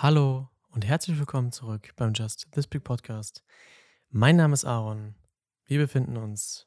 Hallo 0.00 0.48
und 0.70 0.86
herzlich 0.86 1.18
willkommen 1.18 1.50
zurück 1.50 1.92
beim 1.96 2.12
Just 2.14 2.46
This 2.52 2.66
Big 2.68 2.84
Podcast. 2.84 3.44
Mein 4.10 4.36
Name 4.36 4.54
ist 4.54 4.64
Aaron. 4.64 5.16
Wir 5.64 5.78
befinden 5.78 6.16
uns 6.16 6.66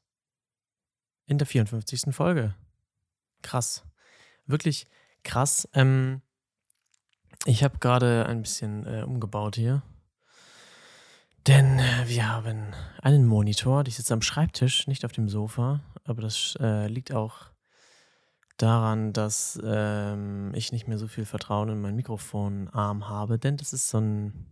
in 1.27 1.37
der 1.37 1.47
54. 1.47 2.13
Folge. 2.13 2.55
Krass. 3.41 3.83
Wirklich 4.45 4.87
krass. 5.23 5.67
Ähm, 5.73 6.21
ich 7.45 7.63
habe 7.63 7.79
gerade 7.79 8.25
ein 8.27 8.41
bisschen 8.41 8.85
äh, 8.85 9.03
umgebaut 9.03 9.55
hier. 9.55 9.83
Denn 11.47 11.79
äh, 11.79 12.07
wir 12.07 12.29
haben 12.29 12.73
einen 13.01 13.25
Monitor. 13.25 13.83
Ich 13.87 13.95
sitze 13.95 14.13
am 14.13 14.21
Schreibtisch, 14.21 14.87
nicht 14.87 15.05
auf 15.05 15.11
dem 15.11 15.27
Sofa. 15.27 15.81
Aber 16.03 16.21
das 16.21 16.55
äh, 16.59 16.87
liegt 16.87 17.11
auch 17.11 17.51
daran, 18.57 19.11
dass 19.13 19.59
ähm, 19.63 20.51
ich 20.53 20.71
nicht 20.71 20.87
mehr 20.87 20.97
so 20.97 21.07
viel 21.07 21.25
Vertrauen 21.25 21.69
in 21.69 21.81
meinen 21.81 21.95
Mikrofonarm 21.95 23.09
habe, 23.09 23.39
denn 23.39 23.57
das 23.57 23.73
ist 23.73 23.89
so 23.89 23.99
ein 23.99 24.47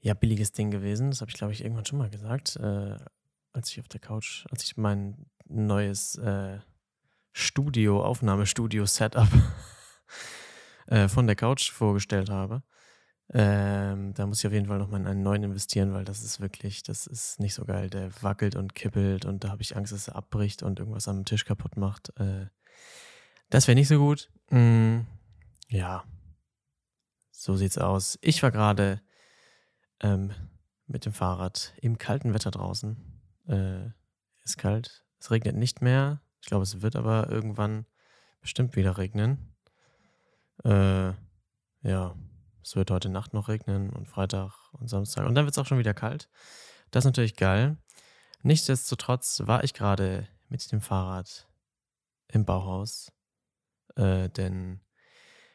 ja, 0.00 0.14
billiges 0.14 0.52
Ding 0.52 0.70
gewesen. 0.70 1.10
Das 1.10 1.20
habe 1.20 1.30
ich, 1.30 1.36
glaube 1.36 1.52
ich, 1.52 1.62
irgendwann 1.62 1.86
schon 1.86 1.98
mal 1.98 2.10
gesagt, 2.10 2.56
äh, 2.56 2.96
als 3.52 3.70
ich 3.70 3.80
auf 3.80 3.88
der 3.88 4.00
Couch, 4.00 4.46
als 4.50 4.64
ich 4.64 4.76
mein 4.76 5.26
neues 5.46 6.16
äh, 6.16 6.58
Studio, 7.32 8.04
Aufnahmestudio-Setup 8.04 9.28
äh, 10.86 11.08
von 11.08 11.26
der 11.26 11.36
Couch 11.36 11.70
vorgestellt 11.70 12.30
habe. 12.30 12.62
Ähm, 13.32 14.12
da 14.14 14.26
muss 14.26 14.40
ich 14.40 14.46
auf 14.46 14.52
jeden 14.52 14.66
Fall 14.66 14.78
noch 14.78 14.88
mal 14.88 14.98
in 14.98 15.06
einen 15.06 15.22
neuen 15.22 15.44
investieren, 15.44 15.92
weil 15.92 16.04
das 16.04 16.22
ist 16.22 16.40
wirklich, 16.40 16.82
das 16.82 17.06
ist 17.06 17.38
nicht 17.38 17.54
so 17.54 17.64
geil. 17.64 17.88
Der 17.88 18.10
wackelt 18.22 18.56
und 18.56 18.74
kippelt 18.74 19.24
und 19.24 19.44
da 19.44 19.50
habe 19.50 19.62
ich 19.62 19.76
Angst, 19.76 19.92
dass 19.92 20.08
er 20.08 20.16
abbricht 20.16 20.64
und 20.64 20.80
irgendwas 20.80 21.06
am 21.06 21.24
Tisch 21.24 21.44
kaputt 21.44 21.76
macht. 21.76 22.12
Äh, 22.18 22.46
das 23.48 23.68
wäre 23.68 23.76
nicht 23.76 23.88
so 23.88 23.98
gut. 23.98 24.30
Mm, 24.50 25.00
ja, 25.68 26.04
so 27.30 27.56
sieht's 27.56 27.78
aus. 27.78 28.18
Ich 28.20 28.42
war 28.42 28.50
gerade 28.50 29.00
ähm, 30.00 30.32
mit 30.86 31.04
dem 31.04 31.12
Fahrrad 31.12 31.72
im 31.80 31.98
kalten 31.98 32.34
Wetter 32.34 32.50
draußen. 32.50 32.96
Äh, 33.46 33.90
ist 34.44 34.58
kalt. 34.58 35.04
Es 35.20 35.30
regnet 35.30 35.56
nicht 35.56 35.82
mehr. 35.82 36.20
Ich 36.40 36.46
glaube, 36.46 36.62
es 36.62 36.82
wird 36.82 36.96
aber 36.96 37.28
irgendwann 37.30 37.86
bestimmt 38.40 38.76
wieder 38.76 38.98
regnen. 38.98 39.54
Äh, 40.64 41.12
ja. 41.82 42.14
Es 42.62 42.76
wird 42.76 42.90
heute 42.90 43.08
Nacht 43.08 43.32
noch 43.32 43.48
regnen 43.48 43.90
und 43.90 44.06
Freitag 44.06 44.52
und 44.72 44.88
Samstag. 44.88 45.26
Und 45.26 45.34
dann 45.34 45.44
wird 45.44 45.54
es 45.54 45.58
auch 45.58 45.66
schon 45.66 45.78
wieder 45.78 45.94
kalt. 45.94 46.28
Das 46.90 47.02
ist 47.02 47.06
natürlich 47.06 47.36
geil. 47.36 47.78
Nichtsdestotrotz 48.42 49.42
war 49.46 49.64
ich 49.64 49.74
gerade 49.74 50.28
mit 50.48 50.70
dem 50.70 50.80
Fahrrad 50.80 51.48
im 52.28 52.44
Bauhaus, 52.44 53.12
äh, 53.96 54.28
denn 54.28 54.80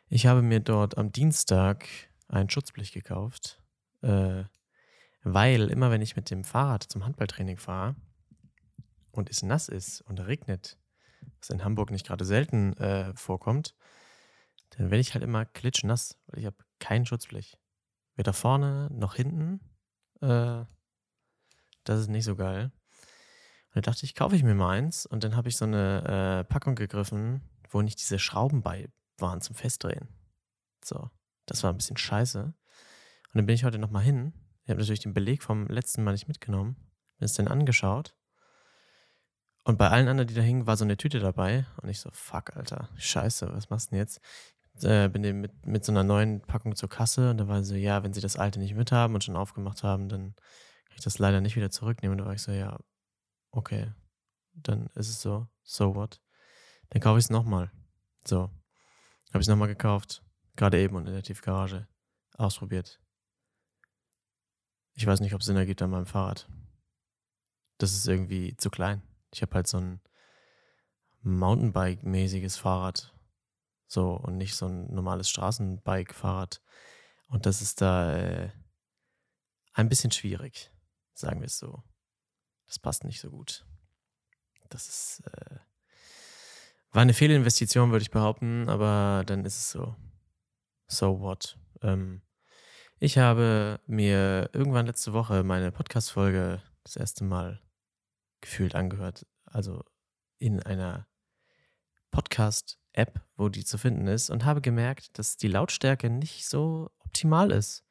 ich 0.07 0.27
habe 0.27 0.41
mir 0.41 0.59
dort 0.59 0.97
am 0.97 1.11
Dienstag 1.11 1.87
ein 2.27 2.49
Schutzblech 2.49 2.91
gekauft, 2.91 3.61
äh, 4.01 4.43
weil 5.23 5.69
immer 5.69 5.91
wenn 5.91 6.01
ich 6.01 6.15
mit 6.15 6.29
dem 6.29 6.43
Fahrrad 6.43 6.83
zum 6.83 7.05
Handballtraining 7.05 7.57
fahre 7.57 7.95
und 9.17 9.29
es 9.29 9.43
nass 9.43 9.69
ist 9.69 10.01
und 10.01 10.19
regnet, 10.19 10.77
was 11.39 11.49
in 11.49 11.63
Hamburg 11.63 11.91
nicht 11.91 12.05
gerade 12.05 12.25
selten 12.25 12.73
äh, 12.77 13.15
vorkommt, 13.15 13.75
dann 14.71 14.91
werde 14.91 14.99
ich 14.99 15.13
halt 15.13 15.23
immer 15.23 15.45
klitschnass, 15.45 16.17
weil 16.27 16.39
ich 16.39 16.45
habe 16.45 16.57
kein 16.79 17.05
Schutzblech. 17.05 17.57
Weder 18.15 18.33
vorne 18.33 18.89
noch 18.91 19.15
hinten. 19.15 19.59
Äh, 20.21 20.65
das 21.83 21.99
ist 22.01 22.09
nicht 22.09 22.25
so 22.25 22.35
geil. 22.35 22.71
Und 23.73 23.85
da 23.85 23.91
dachte 23.91 24.05
ich, 24.05 24.15
kaufe 24.15 24.35
ich 24.35 24.43
mir 24.43 24.55
mal 24.55 24.71
eins. 24.77 25.05
Und 25.05 25.23
dann 25.23 25.35
habe 25.35 25.49
ich 25.49 25.57
so 25.57 25.65
eine 25.65 26.41
äh, 26.41 26.43
Packung 26.45 26.75
gegriffen, 26.75 27.41
wo 27.69 27.81
nicht 27.81 27.99
diese 27.99 28.19
Schrauben 28.19 28.61
bei 28.61 28.89
waren 29.17 29.41
zum 29.41 29.55
Festdrehen. 29.55 30.09
So, 30.83 31.09
das 31.45 31.63
war 31.63 31.71
ein 31.71 31.77
bisschen 31.77 31.97
scheiße. 31.97 32.43
Und 32.43 32.55
dann 33.33 33.45
bin 33.45 33.55
ich 33.55 33.63
heute 33.63 33.79
nochmal 33.79 34.03
hin. 34.03 34.33
Ich 34.63 34.69
habe 34.69 34.79
natürlich 34.79 35.01
den 35.01 35.13
Beleg 35.13 35.43
vom 35.43 35.67
letzten 35.67 36.03
Mal 36.03 36.13
nicht 36.13 36.27
mitgenommen. 36.27 36.75
Bin 37.17 37.25
es 37.25 37.33
dann 37.33 37.47
angeschaut. 37.47 38.15
Und 39.65 39.77
bei 39.77 39.89
allen 39.89 40.07
anderen, 40.07 40.27
die 40.27 40.35
da 40.35 40.41
hingen, 40.41 40.67
war 40.67 40.77
so 40.77 40.85
eine 40.85 40.95
Tüte 40.95 41.19
dabei. 41.19 41.65
Und 41.81 41.89
ich 41.89 41.99
so, 41.99 42.09
fuck, 42.13 42.55
Alter, 42.55 42.89
scheiße, 42.97 43.51
was 43.51 43.69
machst 43.69 43.87
du 43.87 43.91
denn 43.91 43.99
jetzt? 43.99 44.21
äh, 44.83 45.07
bin 45.09 45.23
dem 45.23 45.41
mit, 45.41 45.65
mit 45.65 45.85
so 45.85 45.91
einer 45.91 46.03
neuen 46.03 46.41
Packung 46.41 46.75
zur 46.75 46.89
Kasse 46.89 47.29
und 47.29 47.37
da 47.37 47.47
war 47.47 47.63
so, 47.63 47.75
ja, 47.75 48.03
wenn 48.03 48.13
sie 48.13 48.21
das 48.21 48.37
alte 48.37 48.59
nicht 48.59 48.75
mit 48.75 48.91
haben 48.91 49.13
und 49.13 49.23
schon 49.23 49.35
aufgemacht 49.35 49.83
haben, 49.83 50.09
dann 50.09 50.35
kann 50.35 50.97
ich 50.97 51.03
das 51.03 51.19
leider 51.19 51.41
nicht 51.41 51.55
wieder 51.55 51.69
zurücknehmen. 51.69 52.13
Und 52.13 52.19
da 52.19 52.25
war 52.25 52.33
ich 52.33 52.41
so, 52.41 52.51
ja, 52.51 52.77
okay, 53.51 53.91
dann 54.53 54.87
ist 54.95 55.09
es 55.09 55.21
so, 55.21 55.47
so 55.63 55.95
what? 55.95 56.21
Dann 56.89 57.01
kaufe 57.01 57.19
ich 57.19 57.25
es 57.25 57.29
nochmal. 57.29 57.71
So, 58.27 58.41
habe 59.29 59.39
ich 59.39 59.41
es 59.41 59.47
nochmal 59.47 59.67
gekauft, 59.67 60.23
gerade 60.55 60.79
eben 60.79 60.95
und 60.95 61.07
in 61.07 61.13
der 61.13 61.23
Tiefgarage 61.23 61.87
ausprobiert. 62.37 62.99
Ich 64.93 65.05
weiß 65.05 65.19
nicht, 65.19 65.33
ob 65.33 65.41
es 65.41 65.47
Sinn 65.47 65.57
ergibt 65.57 65.81
an 65.81 65.89
meinem 65.89 66.05
Fahrrad. 66.05 66.49
Das 67.77 67.91
ist 67.93 68.07
irgendwie 68.07 68.55
zu 68.55 68.69
klein. 68.69 69.01
Ich 69.35 69.41
habe 69.41 69.53
halt 69.53 69.67
so 69.67 69.77
ein 69.77 69.99
Mountainbike-mäßiges 71.23 72.57
Fahrrad 72.57 73.13
so, 73.85 74.11
und 74.11 74.37
nicht 74.37 74.55
so 74.55 74.67
ein 74.67 74.93
normales 74.93 75.29
Straßenbike-Fahrrad. 75.29 76.61
Und 77.27 77.45
das 77.45 77.61
ist 77.61 77.81
da 77.81 78.15
äh, 78.15 78.51
ein 79.73 79.89
bisschen 79.89 80.11
schwierig, 80.11 80.71
sagen 81.13 81.41
wir 81.41 81.47
es 81.47 81.57
so. 81.57 81.83
Das 82.67 82.79
passt 82.79 83.03
nicht 83.03 83.19
so 83.19 83.29
gut. 83.29 83.65
Das 84.69 84.87
ist, 84.87 85.23
äh, 85.27 85.59
war 86.91 87.01
eine 87.01 87.13
Fehlinvestition, 87.13 87.91
würde 87.91 88.03
ich 88.03 88.11
behaupten, 88.11 88.69
aber 88.69 89.23
dann 89.25 89.43
ist 89.43 89.57
es 89.57 89.71
so. 89.71 89.95
So 90.87 91.19
what? 91.19 91.57
Ähm, 91.81 92.21
ich 92.99 93.17
habe 93.17 93.81
mir 93.85 94.49
irgendwann 94.53 94.85
letzte 94.85 95.11
Woche 95.11 95.43
meine 95.43 95.73
Podcast-Folge 95.73 96.61
das 96.83 96.95
erste 96.95 97.25
Mal 97.25 97.64
gefühlt 98.45 98.75
angehört. 98.75 99.25
Also 99.45 99.83
in 100.37 100.61
einer 100.61 101.07
Podcast-App, 102.11 103.21
wo 103.35 103.49
die 103.49 103.65
zu 103.65 103.77
finden 103.77 104.07
ist, 104.07 104.29
und 104.29 104.45
habe 104.45 104.61
gemerkt, 104.61 105.17
dass 105.17 105.35
die 105.35 105.47
Lautstärke 105.47 106.09
nicht 106.09 106.47
so 106.47 106.91
optimal 106.99 107.51
ist. 107.51 107.83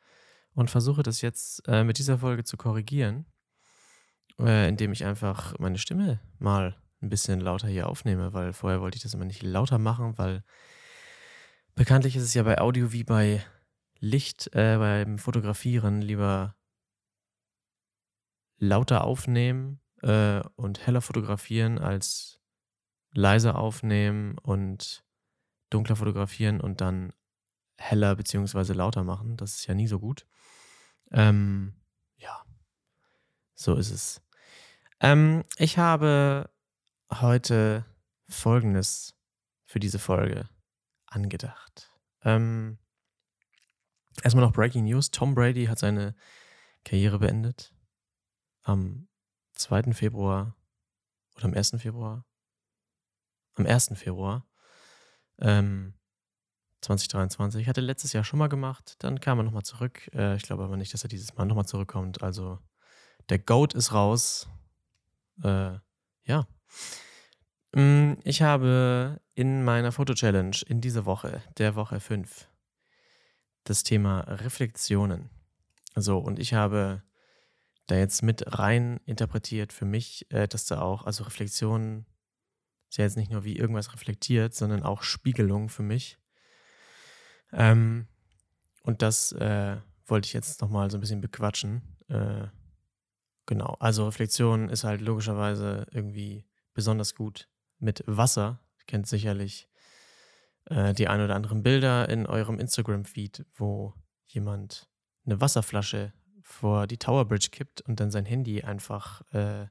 Und 0.54 0.70
versuche 0.70 1.02
das 1.02 1.20
jetzt 1.20 1.66
äh, 1.66 1.82
mit 1.82 1.98
dieser 1.98 2.18
Folge 2.18 2.44
zu 2.44 2.56
korrigieren, 2.56 3.26
äh, 4.38 4.68
indem 4.68 4.92
ich 4.92 5.04
einfach 5.04 5.58
meine 5.58 5.78
Stimme 5.78 6.20
mal 6.38 6.76
ein 7.02 7.08
bisschen 7.08 7.40
lauter 7.40 7.66
hier 7.66 7.88
aufnehme, 7.88 8.32
weil 8.32 8.52
vorher 8.52 8.80
wollte 8.80 8.96
ich 8.96 9.02
das 9.02 9.14
immer 9.14 9.24
nicht 9.24 9.42
lauter 9.42 9.78
machen, 9.78 10.16
weil 10.16 10.44
bekanntlich 11.74 12.14
ist 12.14 12.22
es 12.22 12.34
ja 12.34 12.44
bei 12.44 12.60
Audio 12.60 12.92
wie 12.92 13.02
bei 13.02 13.44
Licht, 13.98 14.54
äh, 14.54 14.76
beim 14.78 15.18
Fotografieren 15.18 16.00
lieber 16.00 16.54
lauter 18.58 19.02
aufnehmen 19.02 19.80
äh, 20.04 20.42
und 20.56 20.86
heller 20.86 21.00
fotografieren 21.00 21.78
als 21.78 22.40
leiser 23.12 23.56
aufnehmen 23.58 24.36
und 24.38 25.04
dunkler 25.70 25.96
fotografieren 25.96 26.60
und 26.60 26.80
dann 26.80 27.12
heller 27.76 28.14
beziehungsweise 28.14 28.74
lauter 28.74 29.02
machen. 29.02 29.36
Das 29.36 29.56
ist 29.56 29.66
ja 29.66 29.74
nie 29.74 29.86
so 29.86 29.98
gut. 29.98 30.26
Ähm, 31.10 31.74
ja, 32.16 32.44
so 33.54 33.76
ist 33.76 33.90
es. 33.90 34.22
Ähm, 35.00 35.44
ich 35.56 35.78
habe 35.78 36.50
heute 37.10 37.86
Folgendes 38.28 39.16
für 39.64 39.80
diese 39.80 39.98
Folge 39.98 40.48
angedacht. 41.06 41.90
Ähm, 42.22 42.78
erstmal 44.22 44.44
noch 44.44 44.52
Breaking 44.52 44.84
News. 44.84 45.10
Tom 45.10 45.34
Brady 45.34 45.66
hat 45.66 45.78
seine 45.78 46.14
Karriere 46.84 47.18
beendet. 47.18 47.74
Am 48.62 49.08
2. 49.54 49.92
Februar 49.92 50.54
oder 51.36 51.46
am 51.46 51.54
1. 51.54 51.76
Februar 51.78 52.24
am 53.54 53.66
1. 53.66 53.92
Februar 53.94 54.46
ähm, 55.38 55.94
2023. 56.80 57.62
Ich 57.62 57.68
hatte 57.68 57.80
letztes 57.80 58.12
Jahr 58.12 58.24
schon 58.24 58.38
mal 58.38 58.48
gemacht, 58.48 58.96
dann 58.98 59.20
kam 59.20 59.38
er 59.38 59.44
nochmal 59.44 59.62
zurück. 59.62 60.10
Äh, 60.14 60.36
ich 60.36 60.42
glaube 60.42 60.64
aber 60.64 60.76
nicht, 60.76 60.92
dass 60.92 61.02
er 61.02 61.08
dieses 61.08 61.36
Mal 61.36 61.46
nochmal 61.46 61.66
zurückkommt. 61.66 62.22
Also 62.22 62.58
der 63.28 63.38
Goat 63.38 63.74
ist 63.74 63.92
raus. 63.92 64.48
Äh, 65.42 65.78
ja. 66.24 66.46
Mm, 67.74 68.14
ich 68.24 68.42
habe 68.42 69.20
in 69.34 69.64
meiner 69.64 69.92
Foto-Challenge 69.92 70.56
in 70.66 70.80
dieser 70.80 71.06
Woche, 71.06 71.42
der 71.58 71.74
Woche 71.74 72.00
5, 72.00 72.48
das 73.64 73.82
Thema 73.82 74.20
Reflexionen. 74.20 75.30
So, 75.96 76.18
und 76.18 76.38
ich 76.38 76.54
habe 76.54 77.02
da 77.86 77.96
jetzt 77.96 78.22
mit 78.22 78.58
rein 78.58 79.00
interpretiert 79.04 79.72
für 79.72 79.84
mich, 79.84 80.30
äh, 80.30 80.48
dass 80.48 80.66
da 80.66 80.80
auch, 80.80 81.04
also 81.04 81.24
Reflexionen 81.24 82.06
Ist 82.88 82.98
ja 82.98 83.04
jetzt 83.04 83.16
nicht 83.16 83.30
nur 83.30 83.44
wie 83.44 83.56
irgendwas 83.56 83.92
reflektiert, 83.92 84.54
sondern 84.54 84.82
auch 84.82 85.02
Spiegelung 85.02 85.68
für 85.68 85.82
mich. 85.82 86.18
Ähm, 87.52 88.06
und 88.82 89.02
das 89.02 89.32
äh, 89.32 89.76
wollte 90.06 90.26
ich 90.26 90.32
jetzt 90.32 90.60
nochmal 90.60 90.90
so 90.90 90.98
ein 90.98 91.00
bisschen 91.00 91.20
bequatschen. 91.20 91.82
Äh, 92.08 92.48
genau, 93.46 93.76
also 93.80 94.06
Reflexion 94.06 94.68
ist 94.68 94.84
halt 94.84 95.00
logischerweise 95.00 95.86
irgendwie 95.90 96.46
besonders 96.72 97.14
gut 97.14 97.48
mit 97.78 98.04
Wasser. 98.06 98.60
Ihr 98.78 98.84
kennt 98.86 99.06
sicherlich 99.06 99.68
äh, 100.66 100.94
die 100.94 101.08
ein 101.08 101.20
oder 101.20 101.34
anderen 101.34 101.62
Bilder 101.62 102.08
in 102.08 102.26
eurem 102.26 102.58
Instagram-Feed, 102.58 103.46
wo 103.54 103.94
jemand 104.26 104.88
eine 105.24 105.40
Wasserflasche 105.40 106.12
vor 106.44 106.86
die 106.86 106.98
Tower 106.98 107.24
Bridge 107.24 107.48
kippt 107.50 107.80
und 107.80 107.98
dann 107.98 108.10
sein 108.10 108.26
Handy 108.26 108.62
einfach 108.62 109.22
äh, 109.32 109.66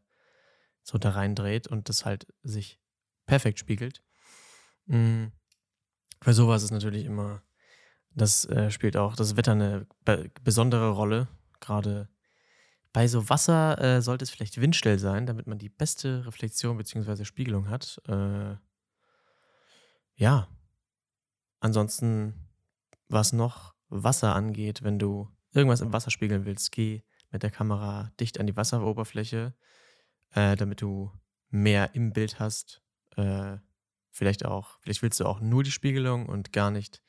so 0.81 0.97
da 0.97 1.11
reindreht 1.11 1.67
und 1.67 1.87
das 1.87 2.03
halt 2.03 2.27
sich 2.41 2.79
perfekt 3.25 3.59
spiegelt. 3.59 4.03
Mhm. 4.87 5.31
Bei 6.19 6.33
sowas 6.33 6.63
ist 6.63 6.71
natürlich 6.71 7.05
immer, 7.05 7.43
das 8.15 8.45
äh, 8.45 8.71
spielt 8.71 8.97
auch 8.97 9.15
das 9.15 9.37
Wetter 9.37 9.51
eine 9.51 9.87
be 10.03 10.31
besondere 10.43 10.89
Rolle. 10.89 11.27
Gerade 11.59 12.09
bei 12.91 13.07
so 13.07 13.29
Wasser 13.29 13.79
äh, 13.79 14.01
sollte 14.01 14.23
es 14.23 14.31
vielleicht 14.31 14.59
windstill 14.59 14.97
sein, 14.97 15.27
damit 15.27 15.45
man 15.45 15.59
die 15.59 15.69
beste 15.69 16.25
Reflexion 16.25 16.77
bzw. 16.77 17.23
Spiegelung 17.23 17.69
hat. 17.69 18.01
Äh, 18.07 18.55
ja. 20.15 20.47
Ansonsten, 21.59 22.49
was 23.09 23.31
noch 23.31 23.75
Wasser 23.89 24.35
angeht, 24.35 24.81
wenn 24.81 24.97
du 24.97 25.29
irgendwas 25.53 25.81
im 25.81 25.93
Wasser 25.93 26.11
spiegeln 26.11 26.45
willst, 26.45 26.71
geh 26.71 27.03
mit 27.31 27.43
der 27.43 27.51
Kamera 27.51 28.11
dicht 28.19 28.39
an 28.39 28.47
die 28.47 28.55
Wasseroberfläche, 28.55 29.53
äh, 30.31 30.55
damit 30.55 30.81
du 30.81 31.11
mehr 31.49 31.95
im 31.95 32.13
Bild 32.13 32.39
hast. 32.39 32.81
Äh, 33.15 33.57
vielleicht 34.11 34.45
auch, 34.45 34.79
vielleicht 34.81 35.01
willst 35.01 35.19
du 35.19 35.25
auch 35.25 35.39
nur 35.39 35.63
die 35.63 35.71
Spiegelung 35.71 36.27
und 36.27 36.53
gar 36.53 36.71
nicht 36.71 37.01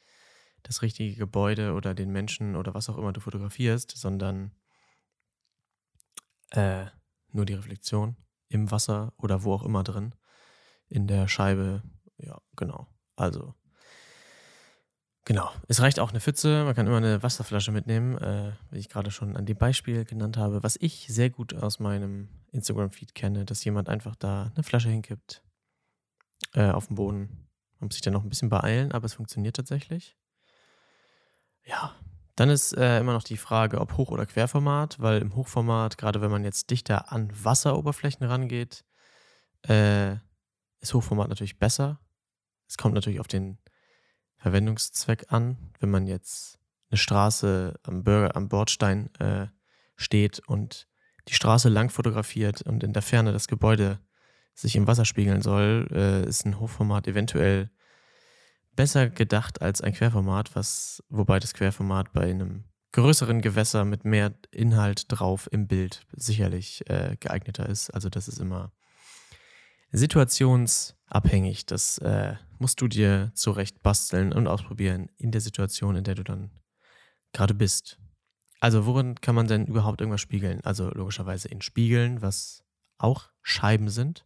das 0.62 0.82
richtige 0.82 1.14
Gebäude 1.14 1.74
oder 1.74 1.94
den 1.94 2.10
Menschen 2.10 2.56
oder 2.56 2.74
was 2.74 2.88
auch 2.88 2.96
immer 2.96 3.12
du 3.12 3.20
fotografierst, 3.20 3.90
sondern 3.96 4.52
äh, 6.50 6.86
nur 7.30 7.44
die 7.44 7.54
Reflexion 7.54 8.16
im 8.48 8.70
Wasser 8.70 9.12
oder 9.18 9.44
wo 9.44 9.52
auch 9.52 9.64
immer 9.64 9.84
drin. 9.84 10.14
In 10.88 11.06
der 11.06 11.28
Scheibe. 11.28 11.82
Ja, 12.16 12.40
genau. 12.56 12.88
Also 13.16 13.54
Genau. 15.26 15.50
Es 15.68 15.80
reicht 15.80 16.00
auch 16.00 16.10
eine 16.10 16.20
Pfütze. 16.20 16.64
Man 16.64 16.74
kann 16.74 16.86
immer 16.86 16.98
eine 16.98 17.22
Wasserflasche 17.22 17.72
mitnehmen, 17.72 18.18
äh, 18.18 18.52
wie 18.70 18.78
ich 18.78 18.90
gerade 18.90 19.10
schon 19.10 19.36
an 19.36 19.46
dem 19.46 19.56
Beispiel 19.56 20.04
genannt 20.04 20.36
habe. 20.36 20.62
Was 20.62 20.76
ich 20.78 21.06
sehr 21.08 21.30
gut 21.30 21.54
aus 21.54 21.78
meinem 21.80 22.28
Instagram-Feed 22.52 23.14
kenne, 23.14 23.46
dass 23.46 23.64
jemand 23.64 23.88
einfach 23.88 24.16
da 24.16 24.52
eine 24.54 24.62
Flasche 24.62 24.90
hinkippt 24.90 25.42
äh, 26.52 26.70
auf 26.70 26.88
dem 26.88 26.96
Boden. 26.96 27.48
Man 27.78 27.88
muss 27.88 27.94
sich 27.94 28.02
dann 28.02 28.12
noch 28.12 28.22
ein 28.22 28.28
bisschen 28.28 28.50
beeilen, 28.50 28.92
aber 28.92 29.06
es 29.06 29.14
funktioniert 29.14 29.56
tatsächlich. 29.56 30.16
Ja. 31.64 31.94
Dann 32.36 32.50
ist 32.50 32.76
äh, 32.76 32.98
immer 32.98 33.12
noch 33.12 33.22
die 33.22 33.36
Frage, 33.36 33.80
ob 33.80 33.96
Hoch- 33.96 34.10
oder 34.10 34.26
Querformat, 34.26 35.00
weil 35.00 35.22
im 35.22 35.36
Hochformat, 35.36 35.96
gerade 35.96 36.20
wenn 36.20 36.32
man 36.32 36.42
jetzt 36.42 36.68
dichter 36.68 37.12
an 37.12 37.30
Wasseroberflächen 37.32 38.26
rangeht, 38.26 38.84
äh, 39.68 40.14
ist 40.80 40.92
Hochformat 40.92 41.28
natürlich 41.28 41.58
besser. 41.58 42.00
Es 42.66 42.76
kommt 42.76 42.94
natürlich 42.94 43.20
auf 43.20 43.28
den 43.28 43.58
Verwendungszweck 44.44 45.32
an. 45.32 45.56
Wenn 45.80 45.88
man 45.88 46.06
jetzt 46.06 46.58
eine 46.90 46.98
Straße 46.98 47.80
am, 47.82 48.04
Bürger, 48.04 48.36
am 48.36 48.50
Bordstein 48.50 49.08
äh, 49.14 49.46
steht 49.96 50.38
und 50.40 50.86
die 51.28 51.34
Straße 51.34 51.70
lang 51.70 51.88
fotografiert 51.88 52.60
und 52.60 52.84
in 52.84 52.92
der 52.92 53.00
Ferne 53.00 53.32
das 53.32 53.48
Gebäude 53.48 54.00
sich 54.52 54.76
im 54.76 54.86
Wasser 54.86 55.06
spiegeln 55.06 55.40
soll, 55.40 55.88
äh, 55.90 56.28
ist 56.28 56.44
ein 56.44 56.60
Hochformat 56.60 57.08
eventuell 57.08 57.70
besser 58.76 59.08
gedacht 59.08 59.62
als 59.62 59.80
ein 59.80 59.94
Querformat, 59.94 60.54
was, 60.54 61.02
wobei 61.08 61.38
das 61.38 61.54
Querformat 61.54 62.12
bei 62.12 62.24
einem 62.24 62.64
größeren 62.92 63.40
Gewässer 63.40 63.86
mit 63.86 64.04
mehr 64.04 64.34
Inhalt 64.50 65.06
drauf 65.08 65.48
im 65.50 65.68
Bild 65.68 66.02
sicherlich 66.12 66.88
äh, 66.90 67.16
geeigneter 67.18 67.66
ist. 67.66 67.88
Also 67.88 68.10
das 68.10 68.28
ist 68.28 68.40
immer 68.40 68.72
situationsabhängig. 71.14 71.66
Das 71.66 71.98
äh, 71.98 72.36
musst 72.58 72.80
du 72.80 72.88
dir 72.88 73.30
zurecht 73.34 73.82
basteln 73.82 74.32
und 74.32 74.46
ausprobieren 74.46 75.08
in 75.16 75.30
der 75.30 75.40
Situation, 75.40 75.96
in 75.96 76.04
der 76.04 76.14
du 76.14 76.24
dann 76.24 76.50
gerade 77.32 77.54
bist. 77.54 77.98
Also 78.60 78.86
worin 78.86 79.20
kann 79.20 79.34
man 79.34 79.46
denn 79.46 79.66
überhaupt 79.66 80.00
irgendwas 80.00 80.20
spiegeln? 80.20 80.60
Also 80.64 80.90
logischerweise 80.90 81.48
in 81.48 81.60
Spiegeln, 81.60 82.22
was 82.22 82.64
auch 82.98 83.30
Scheiben 83.42 83.90
sind. 83.90 84.24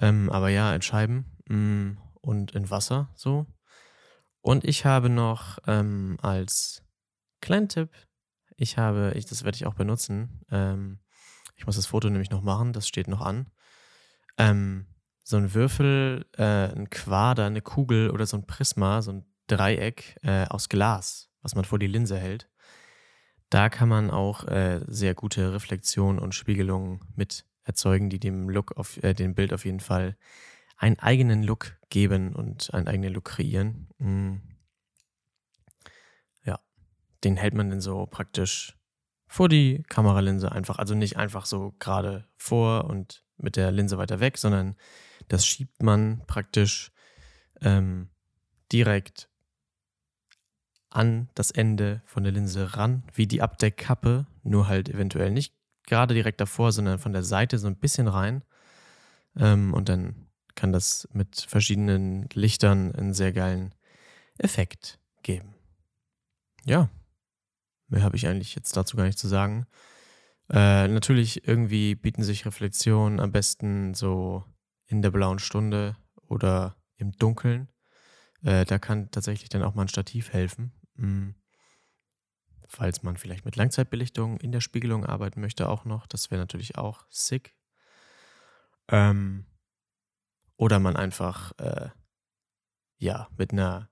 Ähm, 0.00 0.30
aber 0.30 0.48
ja, 0.48 0.74
in 0.74 0.82
Scheiben 0.82 1.36
mh, 1.48 1.56
mm, 1.56 1.98
und 2.20 2.52
in 2.52 2.70
Wasser 2.70 3.10
so. 3.14 3.46
Und 4.40 4.64
ich 4.64 4.84
habe 4.84 5.08
noch 5.08 5.58
ähm, 5.66 6.16
als 6.22 6.82
kleinen 7.40 7.68
Tipp, 7.68 7.90
ich 8.56 8.76
habe, 8.78 9.12
ich, 9.14 9.26
das 9.26 9.44
werde 9.44 9.56
ich 9.56 9.66
auch 9.66 9.74
benutzen. 9.74 10.40
Ähm, 10.50 11.00
ich 11.56 11.66
muss 11.66 11.76
das 11.76 11.86
Foto 11.86 12.08
nämlich 12.08 12.30
noch 12.30 12.42
machen, 12.42 12.72
das 12.72 12.88
steht 12.88 13.08
noch 13.08 13.20
an 13.20 13.50
ähm, 14.38 14.86
so 15.28 15.36
ein 15.36 15.52
Würfel, 15.52 16.24
äh, 16.38 16.72
ein 16.72 16.88
Quader, 16.88 17.44
eine 17.44 17.60
Kugel 17.60 18.08
oder 18.08 18.24
so 18.24 18.38
ein 18.38 18.46
Prisma, 18.46 19.02
so 19.02 19.12
ein 19.12 19.26
Dreieck 19.46 20.16
äh, 20.22 20.46
aus 20.46 20.70
Glas, 20.70 21.28
was 21.42 21.54
man 21.54 21.66
vor 21.66 21.78
die 21.78 21.86
Linse 21.86 22.16
hält. 22.16 22.48
Da 23.50 23.68
kann 23.68 23.90
man 23.90 24.10
auch 24.10 24.44
äh, 24.44 24.80
sehr 24.86 25.14
gute 25.14 25.52
Reflexion 25.52 26.18
und 26.18 26.34
Spiegelungen 26.34 27.00
mit 27.14 27.44
erzeugen, 27.64 28.08
die 28.08 28.18
dem 28.18 28.48
Look 28.48 28.78
auf 28.78 29.02
äh, 29.02 29.12
dem 29.12 29.34
Bild 29.34 29.52
auf 29.52 29.66
jeden 29.66 29.80
Fall 29.80 30.16
einen 30.78 30.98
eigenen 30.98 31.42
Look 31.42 31.76
geben 31.90 32.34
und 32.34 32.72
einen 32.72 32.88
eigenen 32.88 33.12
Look 33.12 33.26
kreieren. 33.26 33.88
Mhm. 33.98 34.40
Ja, 36.42 36.58
den 37.22 37.36
hält 37.36 37.52
man 37.52 37.68
dann 37.68 37.82
so 37.82 38.06
praktisch 38.06 38.78
vor 39.26 39.50
die 39.50 39.82
Kameralinse 39.90 40.50
einfach, 40.50 40.78
also 40.78 40.94
nicht 40.94 41.18
einfach 41.18 41.44
so 41.44 41.74
gerade 41.78 42.26
vor 42.38 42.86
und 42.86 43.27
mit 43.38 43.56
der 43.56 43.70
Linse 43.70 43.98
weiter 43.98 44.20
weg, 44.20 44.38
sondern 44.38 44.76
das 45.28 45.46
schiebt 45.46 45.82
man 45.82 46.22
praktisch 46.26 46.92
ähm, 47.60 48.08
direkt 48.72 49.28
an 50.90 51.28
das 51.34 51.50
Ende 51.50 52.02
von 52.06 52.22
der 52.22 52.32
Linse 52.32 52.76
ran, 52.76 53.02
wie 53.12 53.26
die 53.26 53.42
Abdeckkappe, 53.42 54.26
nur 54.42 54.68
halt 54.68 54.88
eventuell 54.88 55.30
nicht 55.30 55.54
gerade 55.86 56.14
direkt 56.14 56.40
davor, 56.40 56.72
sondern 56.72 56.98
von 56.98 57.12
der 57.12 57.22
Seite 57.22 57.58
so 57.58 57.66
ein 57.66 57.76
bisschen 57.76 58.08
rein. 58.08 58.42
Ähm, 59.36 59.74
und 59.74 59.88
dann 59.88 60.28
kann 60.54 60.72
das 60.72 61.08
mit 61.12 61.46
verschiedenen 61.48 62.28
Lichtern 62.32 62.94
einen 62.94 63.14
sehr 63.14 63.32
geilen 63.32 63.74
Effekt 64.38 64.98
geben. 65.22 65.54
Ja, 66.64 66.90
mehr 67.88 68.02
habe 68.02 68.16
ich 68.16 68.26
eigentlich 68.26 68.54
jetzt 68.54 68.76
dazu 68.76 68.96
gar 68.96 69.04
nicht 69.04 69.18
zu 69.18 69.28
sagen. 69.28 69.66
Äh, 70.50 70.88
natürlich 70.88 71.46
irgendwie 71.46 71.94
bieten 71.94 72.22
sich 72.22 72.46
Reflexionen 72.46 73.20
am 73.20 73.32
besten 73.32 73.94
so 73.94 74.44
in 74.86 75.02
der 75.02 75.10
blauen 75.10 75.38
Stunde 75.38 75.96
oder 76.28 76.76
im 76.96 77.12
Dunkeln. 77.12 77.68
Äh, 78.42 78.64
da 78.64 78.78
kann 78.78 79.10
tatsächlich 79.10 79.48
dann 79.50 79.62
auch 79.62 79.74
mal 79.74 79.82
ein 79.82 79.88
Stativ 79.88 80.32
helfen. 80.32 80.72
Mhm. 80.94 81.34
Falls 82.66 83.02
man 83.02 83.16
vielleicht 83.16 83.44
mit 83.44 83.56
Langzeitbelichtung 83.56 84.38
in 84.40 84.52
der 84.52 84.60
Spiegelung 84.60 85.04
arbeiten 85.04 85.40
möchte, 85.40 85.68
auch 85.68 85.84
noch. 85.84 86.06
Das 86.06 86.30
wäre 86.30 86.40
natürlich 86.40 86.76
auch 86.76 87.04
sick. 87.08 87.54
Ähm, 88.88 89.46
oder 90.56 90.78
man 90.78 90.96
einfach, 90.96 91.52
äh, 91.58 91.90
ja, 92.98 93.28
mit 93.36 93.52
einer, 93.52 93.90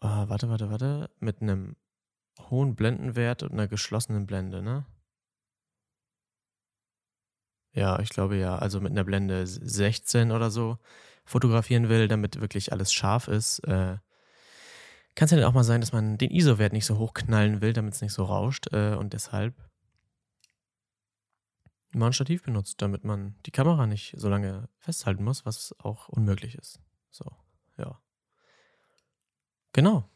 oh, 0.00 0.28
warte, 0.28 0.48
warte, 0.48 0.70
warte, 0.70 1.10
mit 1.18 1.42
einem 1.42 1.76
hohen 2.50 2.74
Blendenwert 2.74 3.42
und 3.42 3.52
einer 3.52 3.68
geschlossenen 3.68 4.26
Blende, 4.26 4.62
ne? 4.62 4.86
Ja, 7.72 7.98
ich 7.98 8.08
glaube 8.08 8.36
ja. 8.36 8.56
Also 8.56 8.80
mit 8.80 8.92
einer 8.92 9.04
Blende 9.04 9.46
16 9.46 10.30
oder 10.30 10.50
so 10.50 10.78
fotografieren 11.24 11.88
will, 11.88 12.08
damit 12.08 12.40
wirklich 12.40 12.72
alles 12.72 12.92
scharf 12.92 13.28
ist. 13.28 13.58
Äh, 13.60 13.98
Kann 15.14 15.26
es 15.26 15.30
ja 15.32 15.38
dann 15.38 15.46
auch 15.46 15.54
mal 15.54 15.64
sein, 15.64 15.80
dass 15.80 15.92
man 15.92 16.18
den 16.18 16.30
ISO-Wert 16.30 16.72
nicht 16.72 16.86
so 16.86 16.98
hoch 16.98 17.14
knallen 17.14 17.60
will, 17.60 17.72
damit 17.72 17.94
es 17.94 18.00
nicht 18.00 18.12
so 18.12 18.24
rauscht 18.24 18.72
äh, 18.72 18.94
und 18.94 19.12
deshalb 19.12 19.54
mal 21.92 22.06
ein 22.06 22.12
Stativ 22.12 22.42
benutzt, 22.42 22.82
damit 22.82 23.04
man 23.04 23.36
die 23.46 23.52
Kamera 23.52 23.86
nicht 23.86 24.14
so 24.16 24.28
lange 24.28 24.68
festhalten 24.78 25.24
muss, 25.24 25.46
was 25.46 25.74
auch 25.78 26.08
unmöglich 26.08 26.56
ist. 26.56 26.80
So, 27.10 27.24
ja. 27.78 28.00
Genau. 29.72 30.08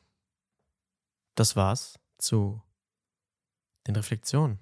Das 1.35 1.55
war's 1.57 1.99
zu 2.19 2.63
den 3.87 3.97
Reflexionen. 3.97 4.59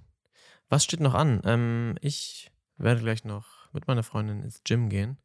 Was 0.68 0.84
steht 0.84 1.00
noch 1.00 1.14
an? 1.14 1.40
Ähm, 1.44 1.96
ich 2.00 2.50
werde 2.76 3.00
gleich 3.00 3.24
noch 3.24 3.72
mit 3.72 3.86
meiner 3.86 4.02
Freundin 4.02 4.42
ins 4.42 4.62
Gym 4.64 4.88
gehen. 4.88 5.18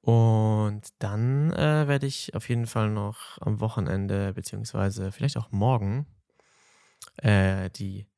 Und 0.00 0.92
dann 0.98 1.52
äh, 1.52 1.86
werde 1.86 2.06
ich 2.06 2.34
auf 2.34 2.48
jeden 2.48 2.66
Fall 2.66 2.90
noch 2.90 3.40
am 3.40 3.60
Wochenende, 3.60 4.32
beziehungsweise 4.32 5.12
vielleicht 5.12 5.36
auch 5.36 5.52
morgen, 5.52 6.06
äh, 7.16 7.70
die 7.70 8.08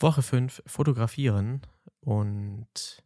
Woche 0.00 0.22
5 0.22 0.62
fotografieren. 0.66 1.62
Und 2.00 3.04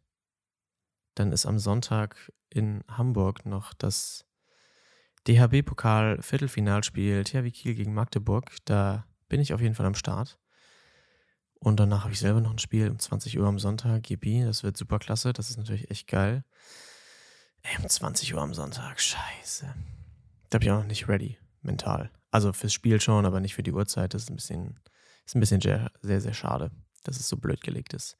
dann 1.13 1.31
ist 1.31 1.45
am 1.45 1.59
Sonntag 1.59 2.31
in 2.49 2.83
Hamburg 2.89 3.45
noch 3.45 3.73
das 3.73 4.25
DHB-Pokal-Viertelfinalspiel 5.27 7.23
THW 7.23 7.51
Kiel 7.51 7.75
gegen 7.75 7.93
Magdeburg. 7.93 8.55
Da 8.65 9.05
bin 9.35 9.41
ich 9.41 9.53
auf 9.53 9.59
jeden 9.59 9.75
Fall 9.75 9.85
am 9.85 9.95
Start. 9.95 10.39
Und 11.55 11.77
danach 11.77 12.03
habe 12.03 12.13
ich 12.13 12.19
selber 12.19 12.39
noch 12.39 12.51
ein 12.51 12.57
Spiel 12.57 12.89
um 12.89 12.97
20 12.97 13.37
Uhr 13.37 13.45
am 13.45 13.59
Sonntag, 13.59 14.03
GB. 14.03 14.45
Das 14.45 14.63
wird 14.63 14.77
super 14.77 14.97
klasse. 14.97 15.33
Das 15.33 15.49
ist 15.49 15.57
natürlich 15.57 15.91
echt 15.91 16.07
geil. 16.07 16.45
Ey, 17.61 17.75
um 17.83 17.89
20 17.89 18.33
Uhr 18.33 18.41
am 18.41 18.53
Sonntag. 18.53 19.01
Scheiße. 19.01 19.75
Da 20.49 20.57
bin 20.57 20.69
ich 20.69 20.71
auch 20.71 20.79
noch 20.79 20.87
nicht 20.87 21.09
ready, 21.09 21.37
mental. 21.63 22.11
Also 22.31 22.53
fürs 22.53 22.71
Spiel 22.71 23.01
schon, 23.01 23.25
aber 23.25 23.41
nicht 23.41 23.55
für 23.55 23.63
die 23.63 23.73
Uhrzeit. 23.73 24.13
Das 24.13 24.23
ist 24.23 24.29
ein 24.29 24.37
bisschen, 24.37 24.79
ist 25.25 25.35
ein 25.35 25.41
bisschen 25.41 25.59
sehr, 25.59 25.91
sehr, 26.01 26.21
sehr 26.21 26.33
schade, 26.33 26.71
dass 27.03 27.19
es 27.19 27.27
so 27.27 27.35
blöd 27.35 27.59
gelegt 27.59 27.93
ist. 27.93 28.15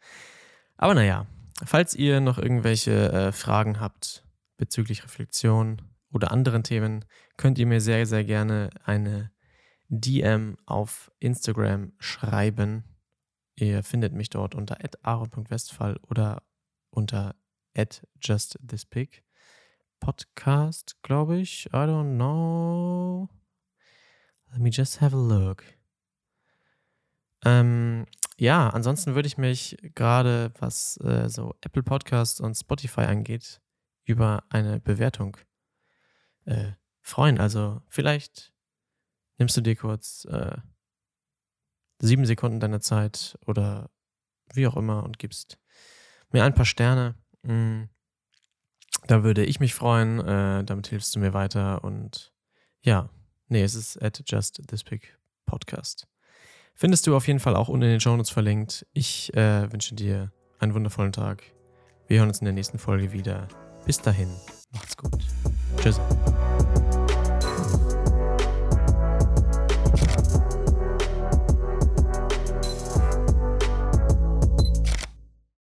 Aber 0.76 0.96
naja, 0.96 1.28
falls 1.64 1.96
ihr 1.96 2.20
noch 2.20 2.40
irgendwelche 2.40 3.10
äh, 3.14 3.32
Fragen 3.32 3.80
habt 3.80 4.26
bezüglich 4.58 5.06
Reflexion 5.06 5.82
oder 6.12 6.32
anderen 6.32 6.64
Themen, 6.64 7.06
könnt 7.38 7.58
ihr 7.58 7.68
mir 7.68 7.80
sehr, 7.80 8.06
sehr 8.06 8.26
gerne 8.26 8.70
eine 8.84 9.32
DM 9.90 10.58
auf 10.66 11.12
Instagram 11.20 11.94
schreiben. 12.00 12.84
Ihr 13.56 13.84
findet 13.84 14.14
mich 14.14 14.30
dort 14.30 14.56
unter 14.56 14.78
aaron.westphal 15.04 15.98
oder 16.04 16.44
unter 16.90 17.36
justthispic. 18.22 19.24
Podcast, 20.00 21.02
glaube 21.02 21.38
ich. 21.38 21.68
I 21.68 21.88
don't 21.88 22.16
know. 22.16 23.30
Let 24.52 24.62
me 24.62 24.70
just 24.70 25.02
have 25.02 25.16
a 25.16 25.20
look. 25.20 25.64
Ähm, 27.44 28.06
ja, 28.38 28.70
ansonsten 28.70 29.16
würde 29.16 29.28
ich 29.28 29.38
mich 29.38 29.78
gerade, 29.96 30.52
was 30.60 30.98
äh, 30.98 31.30
so 31.30 31.56
Apple 31.62 31.84
Podcasts 31.84 32.40
und 32.40 32.56
Spotify 32.56 33.02
angeht, 33.02 33.62
über 34.04 34.44
eine 34.50 34.80
Bewertung 34.80 35.38
äh, 36.46 36.72
freuen. 37.02 37.40
Also 37.40 37.82
vielleicht 37.88 38.54
nimmst 39.38 39.58
du 39.58 39.62
dir 39.62 39.76
kurz 39.76 40.26
äh, 40.26 40.58
sieben 42.00 42.26
Sekunden 42.26 42.60
deiner 42.60 42.82
Zeit 42.82 43.38
oder 43.46 43.90
wie 44.54 44.68
auch 44.68 44.78
immer 44.78 45.04
und 45.04 45.20
gibst 45.20 45.58
mir 46.32 46.44
ein 46.44 46.54
paar 46.54 46.66
Sterne. 46.66 47.16
Mm, 47.44 47.84
da 49.08 49.24
würde 49.24 49.46
ich 49.46 49.60
mich 49.60 49.74
freuen. 49.74 50.20
Äh, 50.20 50.64
damit 50.64 50.88
hilfst 50.88 51.16
du 51.16 51.20
mir 51.20 51.34
weiter. 51.34 51.84
Und 51.84 52.34
ja, 52.82 53.10
nee, 53.48 53.64
es 53.64 53.76
ist 53.76 54.02
at 54.02 54.24
just 54.26 54.62
this 54.68 54.84
big 54.84 55.18
podcast. 55.46 56.08
Findest 56.74 57.08
du 57.08 57.16
auf 57.16 57.28
jeden 57.28 57.40
Fall 57.40 57.56
auch 57.56 57.70
unten 57.70 57.84
in 57.84 57.92
den 57.92 58.02
Shownotes 58.02 58.30
verlinkt. 58.30 58.86
Ich 58.94 59.34
äh, 59.34 59.72
wünsche 59.72 59.96
dir 59.96 60.32
einen 60.60 60.74
wundervollen 60.74 61.14
Tag. 61.14 61.44
Wir 62.08 62.20
hören 62.20 62.30
uns 62.30 62.40
in 62.40 62.46
der 62.46 62.54
nächsten 62.54 62.78
Folge 62.78 63.14
wieder. 63.14 63.48
Bis 63.86 64.02
dahin, 64.02 64.30
macht's 64.72 64.98
gut. 64.98 65.26
Tschüss. 65.78 66.00